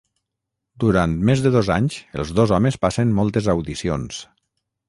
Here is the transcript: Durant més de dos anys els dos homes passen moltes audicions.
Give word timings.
Durant 0.83 1.13
més 1.29 1.43
de 1.47 1.51
dos 1.57 1.69
anys 1.77 1.99
els 2.23 2.33
dos 2.39 2.57
homes 2.57 2.81
passen 2.87 3.15
moltes 3.21 3.55
audicions. 3.57 4.27